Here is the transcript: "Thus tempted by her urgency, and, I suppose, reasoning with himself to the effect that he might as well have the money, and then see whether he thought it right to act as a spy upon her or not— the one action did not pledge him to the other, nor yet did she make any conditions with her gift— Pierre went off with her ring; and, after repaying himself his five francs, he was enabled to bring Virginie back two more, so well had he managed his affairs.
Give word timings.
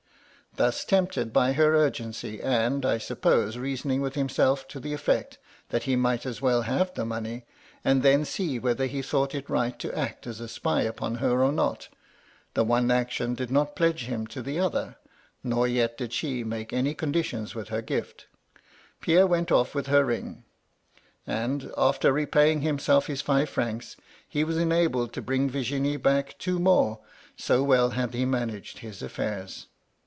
"Thus 0.57 0.83
tempted 0.83 1.31
by 1.31 1.53
her 1.53 1.73
urgency, 1.77 2.41
and, 2.41 2.85
I 2.85 2.97
suppose, 2.97 3.55
reasoning 3.57 4.01
with 4.01 4.15
himself 4.15 4.67
to 4.67 4.81
the 4.81 4.91
effect 4.91 5.37
that 5.69 5.83
he 5.83 5.95
might 5.95 6.25
as 6.25 6.41
well 6.41 6.63
have 6.63 6.93
the 6.93 7.05
money, 7.05 7.45
and 7.85 8.03
then 8.03 8.25
see 8.25 8.59
whether 8.59 8.85
he 8.85 9.01
thought 9.01 9.33
it 9.33 9.49
right 9.49 9.79
to 9.79 9.97
act 9.97 10.27
as 10.27 10.41
a 10.41 10.49
spy 10.49 10.81
upon 10.81 11.15
her 11.15 11.41
or 11.41 11.53
not— 11.53 11.87
the 12.53 12.65
one 12.65 12.91
action 12.91 13.33
did 13.33 13.49
not 13.49 13.77
pledge 13.77 14.03
him 14.07 14.27
to 14.27 14.41
the 14.41 14.59
other, 14.59 14.97
nor 15.41 15.69
yet 15.69 15.97
did 15.97 16.11
she 16.11 16.43
make 16.43 16.73
any 16.73 16.93
conditions 16.93 17.55
with 17.55 17.69
her 17.69 17.81
gift— 17.81 18.27
Pierre 18.99 19.25
went 19.27 19.53
off 19.53 19.73
with 19.73 19.87
her 19.87 20.03
ring; 20.03 20.43
and, 21.25 21.71
after 21.77 22.11
repaying 22.11 22.59
himself 22.59 23.07
his 23.07 23.21
five 23.21 23.47
francs, 23.47 23.95
he 24.27 24.43
was 24.43 24.57
enabled 24.57 25.13
to 25.13 25.21
bring 25.21 25.49
Virginie 25.49 25.95
back 25.95 26.37
two 26.37 26.59
more, 26.59 26.99
so 27.37 27.63
well 27.63 27.91
had 27.91 28.13
he 28.13 28.25
managed 28.25 28.79
his 28.79 29.01
affairs. 29.01 29.67